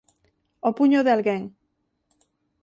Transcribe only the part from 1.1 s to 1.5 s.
alguén.